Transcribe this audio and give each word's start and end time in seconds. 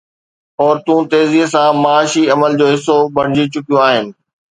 عورتون 0.61 1.01
تيزيءَ 1.11 1.45
سان 1.53 1.73
معاشي 1.83 2.23
عمل 2.33 2.53
جو 2.61 2.67
حصو 2.73 2.97
بڻجي 3.15 3.45
چڪيون 3.53 3.83
آهن. 3.89 4.07